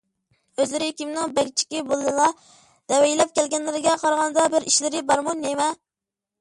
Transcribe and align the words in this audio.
ئۆزلىرى 0.63 0.87
كىمنىڭ 1.01 1.35
بەگچىكى 1.35 1.83
بولىلا؟ 1.91 2.25
دېۋەيلەپ 2.93 3.37
كەلگەنلىرىگە 3.37 3.97
قارىغاندا 4.07 4.51
بىر 4.59 4.69
ئىشلىرى 4.75 5.07
بارمۇ، 5.15 5.41
نېمە؟ 5.47 5.73